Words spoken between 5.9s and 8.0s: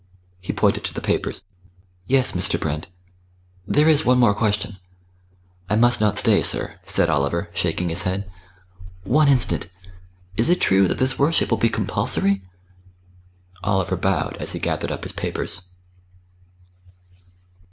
not stay, sir," said Oliver, shaking